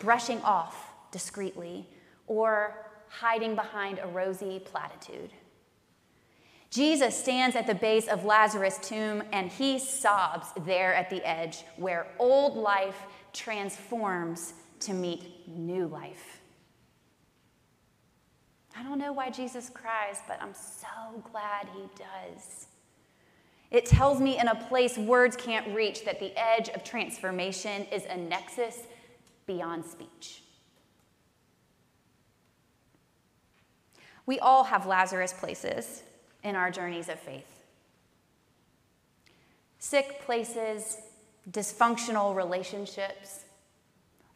brushing 0.00 0.40
off 0.42 0.92
discreetly 1.10 1.86
or 2.26 2.86
hiding 3.08 3.54
behind 3.54 3.98
a 3.98 4.06
rosy 4.06 4.58
platitude. 4.58 5.30
Jesus 6.70 7.18
stands 7.18 7.56
at 7.56 7.66
the 7.66 7.74
base 7.74 8.06
of 8.06 8.24
Lazarus' 8.24 8.78
tomb 8.80 9.24
and 9.32 9.50
he 9.50 9.78
sobs 9.78 10.46
there 10.64 10.94
at 10.94 11.10
the 11.10 11.22
edge 11.28 11.64
where 11.76 12.06
old 12.18 12.56
life 12.56 13.02
transforms 13.32 14.54
to 14.78 14.94
meet 14.94 15.48
new 15.48 15.86
life. 15.86 16.39
I 18.76 18.82
don't 18.82 18.98
know 18.98 19.12
why 19.12 19.30
Jesus 19.30 19.68
cries, 19.68 20.20
but 20.28 20.40
I'm 20.40 20.54
so 20.54 21.22
glad 21.32 21.68
he 21.74 21.82
does. 21.96 22.66
It 23.70 23.86
tells 23.86 24.20
me 24.20 24.38
in 24.38 24.48
a 24.48 24.54
place 24.54 24.98
words 24.98 25.36
can't 25.36 25.74
reach 25.74 26.04
that 26.04 26.18
the 26.18 26.32
edge 26.36 26.68
of 26.70 26.82
transformation 26.82 27.86
is 27.92 28.04
a 28.06 28.16
nexus 28.16 28.78
beyond 29.46 29.84
speech. 29.84 30.42
We 34.26 34.38
all 34.38 34.64
have 34.64 34.86
Lazarus 34.86 35.32
places 35.32 36.02
in 36.42 36.54
our 36.56 36.70
journeys 36.70 37.08
of 37.08 37.18
faith. 37.18 37.64
Sick 39.78 40.20
places, 40.24 40.98
dysfunctional 41.50 42.36
relationships, 42.36 43.44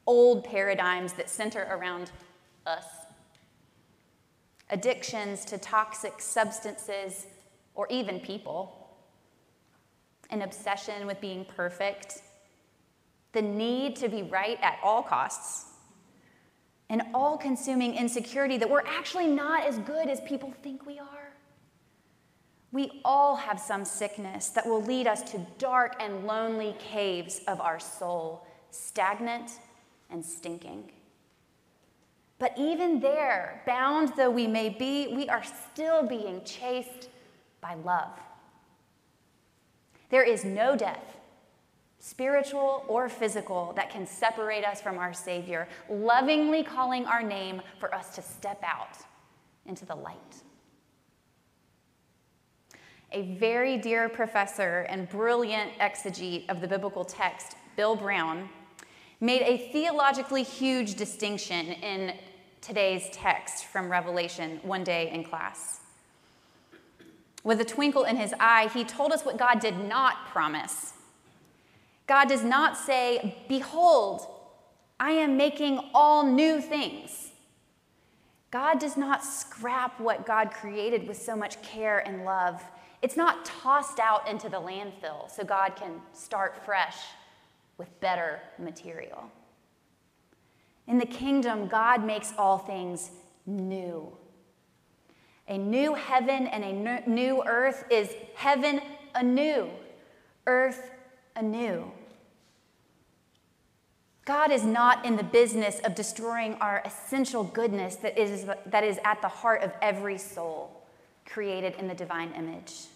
old 0.06 0.44
paradigms 0.44 1.12
that 1.14 1.28
center 1.28 1.66
around 1.70 2.10
us, 2.66 2.84
addictions 4.70 5.44
to 5.46 5.58
toxic 5.58 6.20
substances 6.20 7.26
or 7.74 7.86
even 7.90 8.20
people, 8.20 8.88
an 10.30 10.42
obsession 10.42 11.06
with 11.06 11.20
being 11.20 11.44
perfect, 11.44 12.22
the 13.32 13.42
need 13.42 13.96
to 13.96 14.08
be 14.08 14.22
right 14.22 14.58
at 14.62 14.78
all 14.82 15.02
costs, 15.02 15.66
an 16.88 17.10
all 17.12 17.36
consuming 17.36 17.94
insecurity 17.94 18.56
that 18.56 18.70
we're 18.70 18.86
actually 18.86 19.26
not 19.26 19.64
as 19.64 19.78
good 19.78 20.08
as 20.08 20.20
people 20.22 20.52
think 20.62 20.86
we 20.86 20.98
are. 20.98 21.32
We 22.72 23.00
all 23.04 23.36
have 23.36 23.60
some 23.60 23.84
sickness 23.84 24.48
that 24.50 24.66
will 24.66 24.82
lead 24.82 25.06
us 25.06 25.22
to 25.30 25.38
dark 25.58 25.94
and 26.00 26.26
lonely 26.26 26.74
caves 26.78 27.40
of 27.46 27.60
our 27.60 27.78
soul, 27.78 28.46
stagnant 28.70 29.50
and 30.10 30.24
stinking. 30.24 30.90
But 32.44 32.58
even 32.58 33.00
there, 33.00 33.62
bound 33.64 34.12
though 34.18 34.28
we 34.28 34.46
may 34.46 34.68
be, 34.68 35.08
we 35.16 35.30
are 35.30 35.42
still 35.42 36.06
being 36.06 36.44
chased 36.44 37.08
by 37.62 37.72
love. 37.72 38.20
There 40.10 40.22
is 40.22 40.44
no 40.44 40.76
death, 40.76 41.16
spiritual 41.98 42.84
or 42.86 43.08
physical, 43.08 43.72
that 43.76 43.88
can 43.88 44.06
separate 44.06 44.62
us 44.62 44.82
from 44.82 44.98
our 44.98 45.14
Savior, 45.14 45.66
lovingly 45.88 46.62
calling 46.62 47.06
our 47.06 47.22
name 47.22 47.62
for 47.80 47.94
us 47.94 48.14
to 48.16 48.20
step 48.20 48.62
out 48.62 48.98
into 49.64 49.86
the 49.86 49.94
light 49.94 50.42
a 53.12 53.22
very 53.36 53.78
dear 53.78 54.10
professor 54.10 54.80
and 54.90 55.08
brilliant 55.08 55.72
exegete 55.78 56.50
of 56.50 56.60
the 56.60 56.68
biblical 56.68 57.04
text, 57.04 57.54
Bill 57.76 57.96
Brown, 57.96 58.48
made 59.20 59.42
a 59.42 59.70
theologically 59.72 60.42
huge 60.42 60.96
distinction 60.96 61.68
in 61.68 62.14
today's 62.64 63.10
text 63.12 63.66
from 63.66 63.90
Revelation 63.90 64.58
one 64.62 64.84
day 64.84 65.10
in 65.10 65.22
class. 65.22 65.80
With 67.42 67.60
a 67.60 67.64
twinkle 67.64 68.04
in 68.04 68.16
his 68.16 68.32
eye, 68.40 68.70
he 68.72 68.84
told 68.84 69.12
us 69.12 69.22
what 69.22 69.36
God 69.36 69.60
did 69.60 69.78
not 69.78 70.26
promise. 70.28 70.94
God 72.06 72.26
does 72.26 72.42
not 72.42 72.78
say, 72.78 73.36
Behold, 73.48 74.26
I 74.98 75.10
am 75.10 75.36
making 75.36 75.78
all 75.92 76.24
new 76.24 76.60
things. 76.60 77.32
God 78.50 78.78
does 78.78 78.96
not 78.96 79.22
scrap 79.22 80.00
what 80.00 80.24
God 80.24 80.50
created 80.50 81.06
with 81.06 81.20
so 81.20 81.36
much 81.36 81.60
care 81.60 81.98
and 81.98 82.24
love. 82.24 82.62
It's 83.02 83.16
not 83.16 83.44
tossed 83.44 83.98
out 83.98 84.26
into 84.26 84.48
the 84.48 84.60
landfill 84.60 85.30
so 85.30 85.44
God 85.44 85.76
can 85.76 86.00
start 86.14 86.64
fresh 86.64 86.96
with 87.76 88.00
better 88.00 88.40
material. 88.58 89.30
In 90.86 90.98
the 90.98 91.06
kingdom, 91.06 91.66
God 91.66 92.04
makes 92.04 92.32
all 92.36 92.58
things 92.58 93.10
new. 93.46 94.12
A 95.48 95.58
new 95.58 95.94
heaven 95.94 96.46
and 96.46 96.64
a 96.64 97.08
new 97.08 97.42
earth 97.46 97.84
is 97.90 98.10
heaven 98.34 98.80
anew, 99.14 99.68
earth 100.46 100.90
anew. 101.36 101.90
God 104.24 104.50
is 104.50 104.64
not 104.64 105.04
in 105.04 105.16
the 105.16 105.22
business 105.22 105.80
of 105.84 105.94
destroying 105.94 106.54
our 106.54 106.82
essential 106.86 107.44
goodness 107.44 107.96
that 107.96 108.18
is, 108.18 108.46
that 108.66 108.82
is 108.82 108.98
at 109.04 109.20
the 109.20 109.28
heart 109.28 109.62
of 109.62 109.72
every 109.82 110.16
soul 110.16 110.82
created 111.26 111.74
in 111.78 111.88
the 111.88 111.94
divine 111.94 112.32
image. 112.32 112.86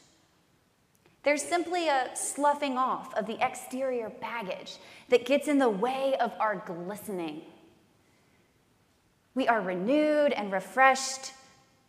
There's 1.25 1.43
simply 1.43 1.89
a 1.89 2.11
sloughing 2.15 2.79
off 2.79 3.13
of 3.15 3.27
the 3.27 3.37
exterior 3.45 4.09
baggage 4.09 4.77
that 5.11 5.27
gets 5.27 5.49
in 5.49 5.59
the 5.59 5.69
way 5.69 6.15
of 6.19 6.33
our 6.41 6.57
glistening. 6.57 7.43
We 9.39 9.47
are 9.47 9.61
renewed 9.61 10.33
and 10.33 10.51
refreshed 10.51 11.33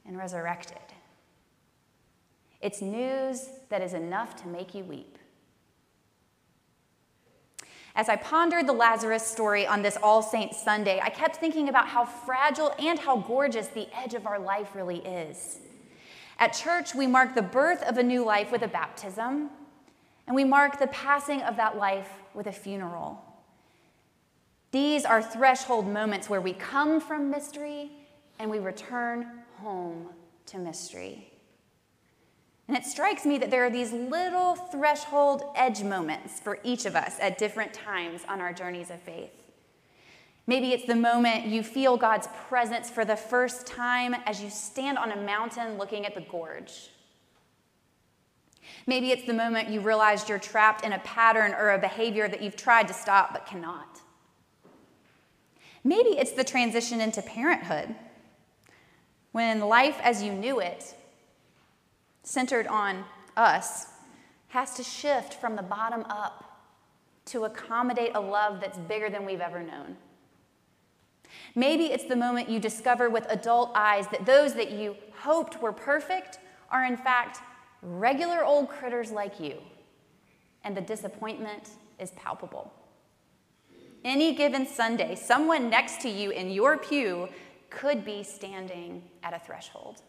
and 0.05 0.15
resurrected. 0.15 0.77
It's 2.61 2.79
news 2.79 3.49
that 3.69 3.81
is 3.81 3.93
enough 3.93 4.35
to 4.43 4.47
make 4.47 4.75
you 4.75 4.83
weep. 4.83 5.17
As 7.95 8.07
I 8.07 8.17
pondered 8.17 8.67
the 8.67 8.73
Lazarus 8.73 9.25
story 9.25 9.65
on 9.65 9.81
this 9.81 9.97
All 10.03 10.21
Saints 10.21 10.61
Sunday, 10.61 10.99
I 11.01 11.09
kept 11.09 11.37
thinking 11.37 11.69
about 11.69 11.87
how 11.87 12.05
fragile 12.05 12.75
and 12.77 12.99
how 12.99 13.17
gorgeous 13.17 13.65
the 13.65 13.87
edge 13.97 14.13
of 14.13 14.27
our 14.27 14.37
life 14.37 14.75
really 14.75 14.99
is. 14.99 15.57
At 16.37 16.53
church, 16.53 16.93
we 16.93 17.07
mark 17.07 17.33
the 17.33 17.41
birth 17.41 17.81
of 17.81 17.97
a 17.97 18.03
new 18.03 18.23
life 18.23 18.51
with 18.51 18.61
a 18.61 18.67
baptism, 18.67 19.49
and 20.27 20.35
we 20.35 20.43
mark 20.43 20.77
the 20.77 20.87
passing 20.87 21.41
of 21.41 21.57
that 21.57 21.77
life 21.77 22.11
with 22.35 22.45
a 22.45 22.51
funeral. 22.51 23.25
These 24.71 25.05
are 25.05 25.21
threshold 25.21 25.87
moments 25.87 26.29
where 26.29 26.41
we 26.41 26.53
come 26.53 27.01
from 27.01 27.29
mystery 27.29 27.91
and 28.37 28.49
we 28.49 28.59
return 28.59 29.27
home 29.57 30.09
to 30.47 30.57
mystery. 30.57 31.33
And 32.67 32.77
it 32.77 32.85
strikes 32.85 33.25
me 33.25 33.39
that 33.39 33.49
there 33.49 33.65
are 33.65 33.71
these 33.71 33.91
little 33.91 34.55
threshold 34.55 35.41
edge 35.55 35.81
moments 35.81 36.39
for 36.39 36.59
each 36.63 36.85
of 36.85 36.95
us 36.95 37.15
at 37.19 37.39
different 37.39 37.73
times 37.73 38.21
on 38.29 38.41
our 38.41 38.53
journeys 38.53 38.91
of 38.91 39.01
faith. 39.01 39.31
Maybe 40.45 40.71
it's 40.71 40.85
the 40.85 40.95
moment 40.95 41.47
you 41.47 41.63
feel 41.63 41.97
God's 41.97 42.27
presence 42.47 42.89
for 42.89 43.05
the 43.05 43.15
first 43.15 43.65
time 43.65 44.15
as 44.25 44.41
you 44.41 44.49
stand 44.51 44.97
on 44.97 45.11
a 45.11 45.15
mountain 45.15 45.77
looking 45.77 46.05
at 46.05 46.13
the 46.13 46.21
gorge. 46.21 46.89
Maybe 48.85 49.11
it's 49.11 49.25
the 49.25 49.33
moment 49.33 49.69
you 49.69 49.81
realize 49.81 50.29
you're 50.29 50.39
trapped 50.39 50.85
in 50.85 50.93
a 50.93 50.99
pattern 50.99 51.53
or 51.53 51.71
a 51.71 51.79
behavior 51.79 52.27
that 52.27 52.41
you've 52.41 52.55
tried 52.55 52.87
to 52.87 52.93
stop 52.93 53.33
but 53.33 53.45
cannot. 53.45 53.98
Maybe 55.83 56.09
it's 56.09 56.31
the 56.31 56.43
transition 56.43 57.01
into 57.01 57.21
parenthood, 57.21 57.95
when 59.31 59.61
life 59.61 59.97
as 60.01 60.21
you 60.23 60.33
knew 60.33 60.59
it 60.59 60.95
centered 62.23 62.67
on 62.67 63.05
us 63.37 63.87
has 64.49 64.73
to 64.75 64.83
shift 64.83 65.35
from 65.35 65.55
the 65.55 65.61
bottom 65.61 66.03
up 66.09 66.45
to 67.25 67.45
accommodate 67.45 68.11
a 68.15 68.19
love 68.19 68.59
that's 68.59 68.77
bigger 68.77 69.09
than 69.09 69.25
we've 69.25 69.39
ever 69.39 69.61
known. 69.61 69.95
Maybe 71.55 71.85
it's 71.85 72.05
the 72.05 72.15
moment 72.15 72.49
you 72.49 72.59
discover 72.59 73.09
with 73.09 73.25
adult 73.29 73.71
eyes 73.75 74.07
that 74.07 74.25
those 74.25 74.55
that 74.55 74.71
you 74.71 74.95
hoped 75.19 75.61
were 75.61 75.71
perfect 75.71 76.39
are 76.71 76.85
in 76.85 76.97
fact 76.97 77.39
regular 77.81 78.43
old 78.43 78.67
critters 78.67 79.11
like 79.11 79.39
you, 79.39 79.57
and 80.63 80.75
the 80.75 80.81
disappointment 80.81 81.69
is 81.99 82.11
palpable. 82.11 82.73
Any 84.03 84.33
given 84.33 84.65
Sunday, 84.65 85.15
someone 85.15 85.69
next 85.69 86.01
to 86.01 86.09
you 86.09 86.31
in 86.31 86.49
your 86.49 86.77
pew 86.77 87.27
could 87.69 88.05
be 88.05 88.23
standing 88.23 89.03
at 89.23 89.33
a 89.33 89.39
threshold. 89.39 90.01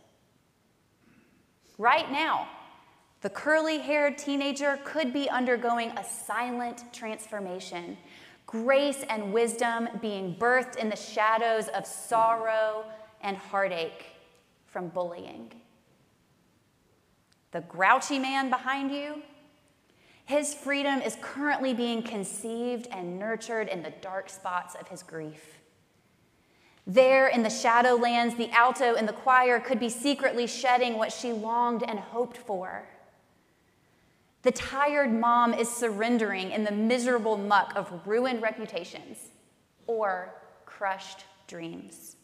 Right 1.76 2.10
now, 2.10 2.48
the 3.22 3.30
curly 3.30 3.78
haired 3.78 4.16
teenager 4.16 4.78
could 4.84 5.12
be 5.12 5.28
undergoing 5.28 5.90
a 5.90 6.04
silent 6.04 6.84
transformation, 6.92 7.98
grace 8.46 9.04
and 9.08 9.32
wisdom 9.32 9.88
being 10.00 10.34
birthed 10.36 10.76
in 10.76 10.88
the 10.88 10.96
shadows 10.96 11.68
of 11.68 11.84
sorrow 11.84 12.84
and 13.22 13.36
heartache 13.36 14.06
from 14.66 14.88
bullying. 14.88 15.52
The 17.52 17.60
grouchy 17.62 18.18
man 18.18 18.48
behind 18.48 18.92
you, 18.92 19.22
his 20.30 20.54
freedom 20.54 21.02
is 21.02 21.16
currently 21.20 21.74
being 21.74 22.04
conceived 22.04 22.86
and 22.92 23.18
nurtured 23.18 23.66
in 23.66 23.82
the 23.82 23.90
dark 24.00 24.30
spots 24.30 24.76
of 24.76 24.86
his 24.86 25.02
grief. 25.02 25.58
There 26.86 27.26
in 27.26 27.42
the 27.42 27.48
shadowlands, 27.48 28.36
the 28.36 28.48
alto 28.52 28.94
in 28.94 29.06
the 29.06 29.12
choir 29.12 29.58
could 29.58 29.80
be 29.80 29.88
secretly 29.88 30.46
shedding 30.46 30.96
what 30.96 31.12
she 31.12 31.32
longed 31.32 31.82
and 31.82 31.98
hoped 31.98 32.36
for. 32.36 32.88
The 34.42 34.52
tired 34.52 35.12
mom 35.12 35.52
is 35.52 35.68
surrendering 35.68 36.52
in 36.52 36.62
the 36.62 36.70
miserable 36.70 37.36
muck 37.36 37.72
of 37.74 38.06
ruined 38.06 38.40
reputations 38.40 39.30
or 39.88 40.32
crushed 40.64 41.24
dreams. 41.48 42.14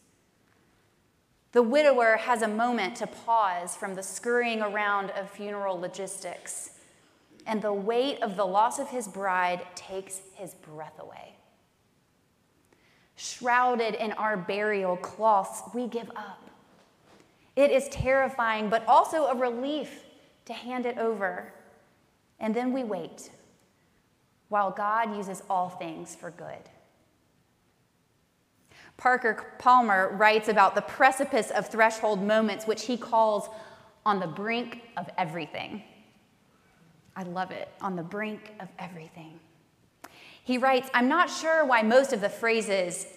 The 1.51 1.61
widower 1.61 2.15
has 2.15 2.41
a 2.41 2.47
moment 2.47 2.95
to 2.97 3.07
pause 3.07 3.75
from 3.75 3.95
the 3.95 4.03
scurrying 4.03 4.61
around 4.61 5.11
of 5.11 5.29
funeral 5.29 5.77
logistics, 5.77 6.69
and 7.47 7.61
the 7.61 7.73
weight 7.73 8.21
of 8.21 8.35
the 8.35 8.45
loss 8.45 8.77
of 8.77 8.89
his 8.89 9.07
bride 9.07 9.65
takes 9.73 10.21
his 10.35 10.53
breath 10.53 10.99
away. 10.99 11.33
Shrouded 13.15 13.95
in 13.95 14.11
our 14.13 14.37
burial 14.37 14.97
cloths, 14.97 15.63
we 15.73 15.87
give 15.87 16.09
up. 16.15 16.43
It 17.55 17.71
is 17.71 17.89
terrifying, 17.89 18.69
but 18.69 18.85
also 18.87 19.25
a 19.25 19.35
relief 19.35 20.03
to 20.45 20.53
hand 20.53 20.85
it 20.85 20.97
over. 20.97 21.51
And 22.39 22.53
then 22.53 22.71
we 22.71 22.83
wait 22.83 23.31
while 24.49 24.69
God 24.69 25.15
uses 25.15 25.41
all 25.49 25.69
things 25.69 26.15
for 26.15 26.29
good. 26.29 26.69
Parker 28.97 29.55
Palmer 29.59 30.15
writes 30.15 30.47
about 30.47 30.75
the 30.75 30.81
precipice 30.81 31.51
of 31.51 31.67
threshold 31.67 32.21
moments, 32.21 32.65
which 32.65 32.85
he 32.85 32.97
calls 32.97 33.49
on 34.05 34.19
the 34.19 34.27
brink 34.27 34.81
of 34.95 35.09
everything. 35.17 35.83
I 37.17 37.23
love 37.23 37.49
it, 37.49 37.67
on 37.81 37.95
the 37.95 38.03
brink 38.03 38.53
of 38.59 38.67
everything. 38.77 39.39
He 40.43 40.59
writes, 40.59 40.87
I'm 40.93 41.09
not 41.09 41.31
sure 41.31 41.65
why 41.65 41.81
most 41.81 42.13
of 42.13 42.21
the 42.21 42.29
phrases, 42.29 43.07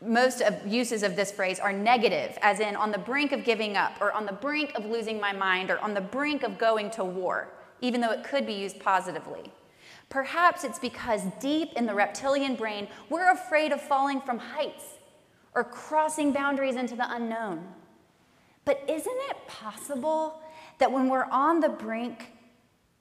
most 0.00 0.40
of 0.40 0.64
uses 0.64 1.02
of 1.02 1.16
this 1.16 1.32
phrase 1.32 1.58
are 1.58 1.72
negative, 1.72 2.38
as 2.42 2.60
in 2.60 2.76
on 2.76 2.92
the 2.92 2.98
brink 2.98 3.32
of 3.32 3.42
giving 3.44 3.76
up, 3.76 4.00
or 4.00 4.12
on 4.12 4.24
the 4.24 4.32
brink 4.32 4.72
of 4.76 4.86
losing 4.86 5.20
my 5.20 5.32
mind, 5.32 5.68
or 5.68 5.80
on 5.80 5.94
the 5.94 6.00
brink 6.00 6.44
of 6.44 6.58
going 6.58 6.92
to 6.92 7.04
war, 7.04 7.48
even 7.80 8.00
though 8.00 8.12
it 8.12 8.22
could 8.22 8.46
be 8.46 8.52
used 8.52 8.78
positively. 8.78 9.52
Perhaps 10.10 10.62
it's 10.62 10.78
because 10.78 11.22
deep 11.40 11.72
in 11.74 11.86
the 11.86 11.94
reptilian 11.94 12.54
brain, 12.54 12.86
we're 13.08 13.32
afraid 13.32 13.72
of 13.72 13.80
falling 13.80 14.20
from 14.20 14.38
heights 14.38 14.84
or 15.56 15.64
crossing 15.64 16.32
boundaries 16.32 16.76
into 16.76 16.94
the 16.94 17.12
unknown. 17.12 17.66
But 18.64 18.84
isn't 18.88 19.18
it 19.28 19.36
possible 19.48 20.40
that 20.78 20.92
when 20.92 21.08
we're 21.08 21.24
on 21.24 21.58
the 21.58 21.68
brink, 21.68 22.32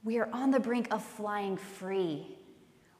we 0.03 0.17
are 0.17 0.29
on 0.31 0.51
the 0.51 0.59
brink 0.59 0.87
of 0.91 1.03
flying 1.03 1.57
free? 1.57 2.39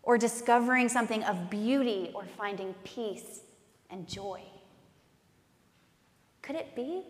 or 0.10 0.18
discovering 0.18 0.90
something 0.90 1.24
of 1.24 1.52
beauty 1.52 2.10
or 2.16 2.24
finding 2.38 2.74
peace 2.84 3.42
and 3.90 4.08
joy? 4.08 4.42
Could 6.42 6.56
it 6.56 6.76
be 6.76 7.04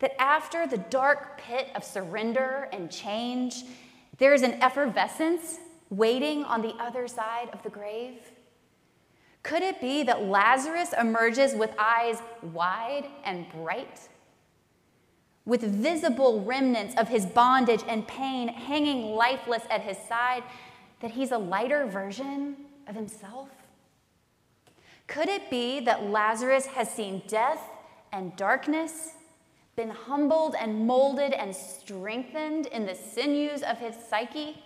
that 0.00 0.20
after 0.20 0.66
the 0.66 0.78
dark 0.78 1.38
pit 1.40 1.68
of 1.76 1.84
surrender 1.84 2.68
and 2.72 2.90
change, 2.90 3.62
there's 4.18 4.42
an 4.42 4.54
effervescence 4.54 5.58
waiting 5.90 6.42
on 6.44 6.62
the 6.62 6.74
other 6.80 7.06
side 7.06 7.48
of 7.52 7.62
the 7.62 7.70
grave? 7.70 8.32
Could 9.44 9.62
it 9.62 9.80
be 9.80 10.02
that 10.04 10.24
Lazarus 10.24 10.92
emerges 10.98 11.54
with 11.54 11.70
eyes 11.78 12.18
wide 12.52 13.06
and 13.24 13.46
bright? 13.52 14.08
With 15.44 15.62
visible 15.62 16.42
remnants 16.42 16.94
of 16.96 17.08
his 17.08 17.26
bondage 17.26 17.82
and 17.88 18.06
pain 18.06 18.48
hanging 18.48 19.14
lifeless 19.14 19.64
at 19.70 19.80
his 19.80 19.98
side, 19.98 20.44
that 21.00 21.10
he's 21.10 21.32
a 21.32 21.38
lighter 21.38 21.86
version 21.86 22.56
of 22.86 22.94
himself? 22.94 23.48
Could 25.08 25.28
it 25.28 25.50
be 25.50 25.80
that 25.80 26.04
Lazarus 26.04 26.66
has 26.66 26.90
seen 26.90 27.22
death 27.26 27.60
and 28.12 28.34
darkness, 28.36 29.14
been 29.74 29.90
humbled 29.90 30.54
and 30.58 30.86
molded 30.86 31.32
and 31.32 31.54
strengthened 31.54 32.66
in 32.66 32.86
the 32.86 32.94
sinews 32.94 33.62
of 33.62 33.78
his 33.78 33.96
psyche? 34.08 34.62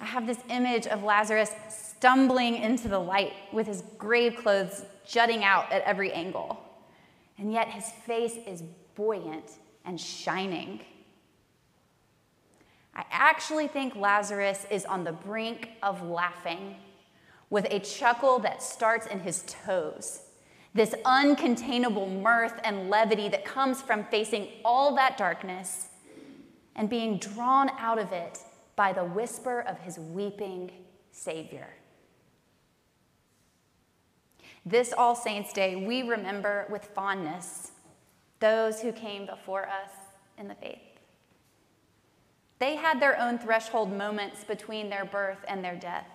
I 0.00 0.06
have 0.06 0.26
this 0.26 0.40
image 0.50 0.88
of 0.88 1.04
Lazarus 1.04 1.52
stumbling 1.68 2.56
into 2.56 2.88
the 2.88 2.98
light 2.98 3.32
with 3.52 3.68
his 3.68 3.84
grave 3.96 4.36
clothes 4.36 4.84
jutting 5.06 5.44
out 5.44 5.70
at 5.70 5.82
every 5.82 6.12
angle. 6.12 6.71
And 7.38 7.52
yet 7.52 7.68
his 7.68 7.90
face 7.90 8.36
is 8.46 8.62
buoyant 8.94 9.58
and 9.84 10.00
shining. 10.00 10.80
I 12.94 13.04
actually 13.10 13.68
think 13.68 13.96
Lazarus 13.96 14.66
is 14.70 14.84
on 14.84 15.04
the 15.04 15.12
brink 15.12 15.70
of 15.82 16.02
laughing 16.02 16.76
with 17.48 17.66
a 17.70 17.80
chuckle 17.80 18.38
that 18.40 18.62
starts 18.62 19.06
in 19.06 19.20
his 19.20 19.44
toes. 19.46 20.20
This 20.74 20.94
uncontainable 21.04 22.22
mirth 22.22 22.58
and 22.64 22.88
levity 22.88 23.28
that 23.28 23.44
comes 23.44 23.82
from 23.82 24.04
facing 24.04 24.48
all 24.64 24.94
that 24.96 25.18
darkness 25.18 25.88
and 26.76 26.88
being 26.88 27.18
drawn 27.18 27.70
out 27.78 27.98
of 27.98 28.12
it 28.12 28.38
by 28.76 28.92
the 28.92 29.04
whisper 29.04 29.60
of 29.60 29.78
his 29.80 29.98
weeping 29.98 30.70
Savior. 31.10 31.68
This 34.64 34.92
All 34.92 35.16
Saints' 35.16 35.52
Day, 35.52 35.74
we 35.74 36.02
remember 36.02 36.66
with 36.70 36.84
fondness 36.84 37.72
those 38.38 38.80
who 38.80 38.92
came 38.92 39.26
before 39.26 39.68
us 39.68 39.90
in 40.38 40.46
the 40.46 40.54
faith. 40.54 40.78
They 42.60 42.76
had 42.76 43.00
their 43.00 43.20
own 43.20 43.38
threshold 43.38 43.92
moments 43.92 44.44
between 44.44 44.88
their 44.88 45.04
birth 45.04 45.44
and 45.48 45.64
their 45.64 45.74
death. 45.74 46.06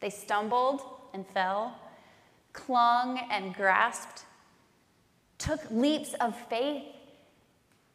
They 0.00 0.10
stumbled 0.10 0.82
and 1.14 1.24
fell, 1.28 1.78
clung 2.52 3.20
and 3.30 3.54
grasped, 3.54 4.24
took 5.38 5.60
leaps 5.70 6.14
of 6.14 6.36
faith, 6.48 6.82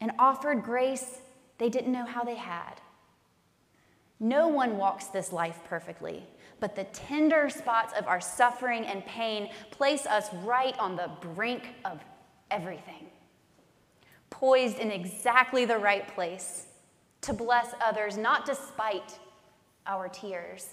and 0.00 0.12
offered 0.18 0.62
grace 0.62 1.20
they 1.58 1.68
didn't 1.68 1.92
know 1.92 2.06
how 2.06 2.24
they 2.24 2.36
had. 2.36 2.80
No 4.18 4.48
one 4.48 4.78
walks 4.78 5.06
this 5.06 5.32
life 5.32 5.60
perfectly, 5.68 6.24
but 6.62 6.76
the 6.76 6.84
tender 6.84 7.50
spots 7.50 7.92
of 7.98 8.06
our 8.06 8.20
suffering 8.20 8.84
and 8.84 9.04
pain 9.04 9.50
place 9.72 10.06
us 10.06 10.32
right 10.44 10.78
on 10.78 10.94
the 10.94 11.10
brink 11.20 11.64
of 11.84 11.98
everything, 12.52 13.08
poised 14.30 14.78
in 14.78 14.92
exactly 14.92 15.64
the 15.64 15.76
right 15.76 16.06
place 16.14 16.66
to 17.22 17.32
bless 17.32 17.74
others, 17.84 18.16
not 18.16 18.46
despite 18.46 19.18
our 19.88 20.08
tears, 20.08 20.68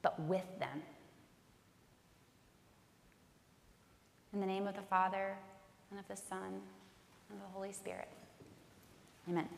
but 0.00 0.18
with 0.20 0.58
them. 0.58 0.80
In 4.32 4.40
the 4.40 4.46
name 4.46 4.66
of 4.66 4.74
the 4.74 4.80
Father, 4.80 5.36
and 5.90 6.00
of 6.00 6.08
the 6.08 6.16
Son, 6.16 6.40
and 6.48 7.38
of 7.38 7.40
the 7.40 7.52
Holy 7.52 7.72
Spirit. 7.72 8.08
Amen. 9.28 9.50